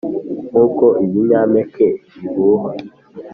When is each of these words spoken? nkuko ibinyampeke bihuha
nkuko 0.49 0.85
ibinyampeke 1.05 1.87
bihuha 2.19 2.71